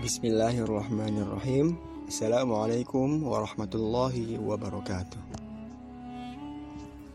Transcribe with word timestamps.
Bismillahirrahmanirrahim. 0.00 1.76
Assalamualaikum 2.08 3.20
warahmatullahi 3.20 4.40
wabarakatuh. 4.40 5.20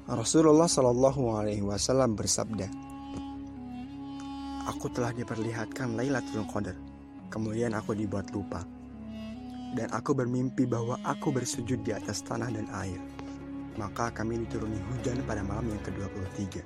Rasulullah 0.05 0.69
Shallallahu 0.69 1.33
Alaihi 1.33 1.65
Wasallam 1.65 2.13
bersabda 2.13 2.69
Aku 4.69 4.93
telah 4.93 5.09
diperlihatkan 5.17 5.97
Lailatul 5.97 6.45
Qadar. 6.45 6.77
Kemudian 7.33 7.73
aku 7.73 7.97
dibuat 7.97 8.29
lupa. 8.29 8.61
Dan 9.73 9.89
aku 9.89 10.13
bermimpi 10.13 10.69
bahwa 10.69 11.01
aku 11.01 11.33
bersujud 11.33 11.81
di 11.81 11.89
atas 11.89 12.21
tanah 12.21 12.53
dan 12.53 12.69
air. 12.85 13.01
Maka 13.81 14.13
kami 14.13 14.45
dituruni 14.45 14.77
hujan 14.93 15.25
pada 15.25 15.41
malam 15.41 15.73
yang 15.73 15.81
ke-23 15.81 16.61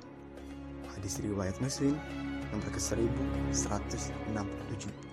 Hadis 0.84 1.16
riwayat 1.24 1.56
Muslim 1.64 1.96
nomor 2.52 2.68
ke-1167 2.76 5.09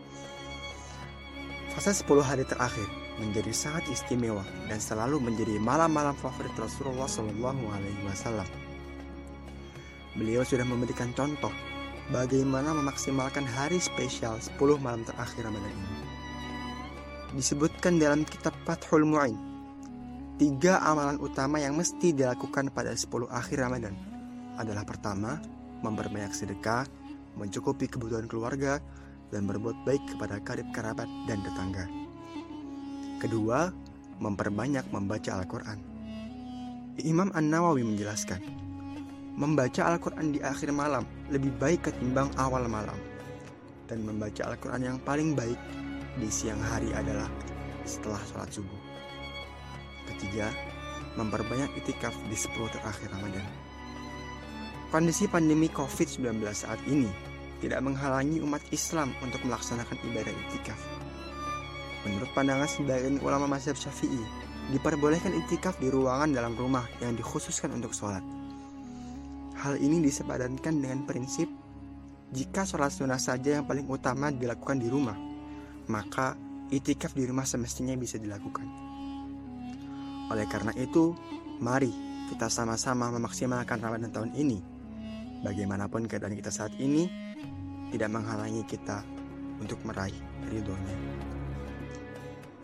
Fase 1.77 1.93
10 1.93 2.25
hari 2.25 2.41
terakhir 2.41 2.89
menjadi 3.21 3.53
sangat 3.53 3.85
istimewa 3.93 4.41
dan 4.65 4.81
selalu 4.81 5.21
menjadi 5.21 5.61
malam-malam 5.61 6.17
favorit 6.17 6.49
Rasulullah 6.57 7.05
Shallallahu 7.05 7.69
Alaihi 7.69 8.01
Wasallam. 8.01 8.49
Beliau 10.17 10.41
sudah 10.41 10.65
memberikan 10.65 11.13
contoh 11.13 11.53
bagaimana 12.09 12.73
memaksimalkan 12.73 13.45
hari 13.45 13.77
spesial 13.77 14.41
10 14.41 14.57
malam 14.81 15.05
terakhir 15.05 15.45
Ramadan 15.45 15.69
ini. 15.69 16.01
Disebutkan 17.37 18.01
dalam 18.01 18.25
kitab 18.25 18.57
Fathul 18.65 19.05
Mu'in, 19.05 19.37
tiga 20.41 20.81
amalan 20.81 21.21
utama 21.21 21.61
yang 21.61 21.77
mesti 21.77 22.09
dilakukan 22.09 22.73
pada 22.73 22.97
10 22.97 23.29
akhir 23.29 23.61
Ramadan 23.61 23.93
adalah 24.57 24.81
pertama, 24.81 25.37
memperbanyak 25.85 26.33
sedekah, 26.33 26.89
mencukupi 27.37 27.85
kebutuhan 27.85 28.25
keluarga, 28.25 28.81
dan 29.31 29.47
berbuat 29.47 29.83
baik 29.83 30.03
kepada 30.15 30.39
karib 30.43 30.67
kerabat 30.71 31.09
dan 31.27 31.43
tetangga. 31.43 31.85
Kedua, 33.17 33.73
memperbanyak 34.21 34.87
membaca 34.93 35.41
Al-Quran. 35.41 35.79
Imam 37.05 37.29
An-Nawawi 37.33 37.85
menjelaskan, 37.85 38.41
membaca 39.37 39.85
Al-Quran 39.85 40.33
di 40.33 40.39
akhir 40.41 40.73
malam 40.73 41.05
lebih 41.29 41.53
baik 41.61 41.89
ketimbang 41.89 42.33
awal 42.41 42.65
malam. 42.65 42.97
Dan 43.87 44.03
membaca 44.03 44.43
Al-Quran 44.49 44.81
yang 44.83 44.97
paling 45.01 45.37
baik 45.37 45.59
di 46.17 46.27
siang 46.27 46.59
hari 46.59 46.91
adalah 46.91 47.29
setelah 47.87 48.19
sholat 48.27 48.49
subuh. 48.51 48.81
Ketiga, 50.11 50.51
memperbanyak 51.15 51.71
itikaf 51.79 52.13
di 52.27 52.35
10 52.35 52.73
terakhir 52.73 53.09
Ramadan. 53.13 53.47
Kondisi 54.87 55.27
pandemi 55.27 55.67
COVID-19 55.67 56.39
saat 56.51 56.79
ini 56.87 57.36
tidak 57.61 57.81
menghalangi 57.81 58.41
umat 58.43 58.61
Islam 58.69 59.13
untuk 59.25 59.41
melaksanakan 59.45 59.97
ibadah 60.13 60.33
itikaf. 60.47 60.79
Menurut 62.05 62.29
pandangan 62.37 62.69
sebagian 62.69 63.19
ulama 63.19 63.49
mazhab 63.49 63.75
Syafi'i, 63.75 64.21
diperbolehkan 64.71 65.33
itikaf 65.45 65.79
di 65.81 65.89
ruangan 65.89 66.31
dalam 66.31 66.53
rumah 66.53 66.85
yang 67.01 67.17
dikhususkan 67.17 67.73
untuk 67.73 67.91
sholat. 67.91 68.21
Hal 69.57 69.81
ini 69.81 70.05
disepadankan 70.05 70.73
dengan 70.77 71.03
prinsip 71.09 71.49
jika 72.27 72.67
sholat 72.67 72.91
sunnah 72.91 73.17
saja 73.17 73.59
yang 73.59 73.65
paling 73.65 73.87
utama 73.87 74.29
dilakukan 74.29 74.77
di 74.77 74.91
rumah, 74.91 75.15
maka 75.87 76.35
itikaf 76.67 77.15
di 77.15 77.23
rumah 77.23 77.47
semestinya 77.47 77.95
bisa 77.95 78.19
dilakukan. 78.19 78.67
Oleh 80.27 80.43
karena 80.51 80.75
itu, 80.75 81.15
mari 81.63 81.87
kita 82.27 82.51
sama-sama 82.51 83.07
memaksimalkan 83.15 83.79
Ramadan 83.79 84.11
tahun 84.11 84.31
ini. 84.35 84.76
Bagaimanapun 85.45 86.09
keadaan 86.09 86.33
kita 86.33 86.49
saat 86.49 86.73
ini, 86.81 87.05
tidak 87.93 88.09
menghalangi 88.09 88.65
kita 88.65 89.05
untuk 89.61 89.77
meraih 89.85 90.15
ridhonya. 90.49 90.97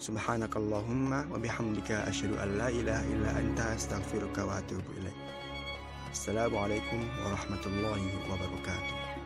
Subhanakallahumma 0.01 1.31
wa 1.31 1.37
bihamdika 1.39 2.03
asyhadu 2.09 2.35
an 2.41 2.59
la 2.59 2.67
ilaha 2.67 3.03
illa 3.07 3.29
anta 3.39 3.71
astaghfiruka 3.71 4.43
wa 4.43 4.59
atubu 4.59 4.89
ilaik. 4.99 5.19
Assalamualaikum 6.11 6.99
warahmatullahi 7.23 8.09
wabarakatuh. 8.27 9.22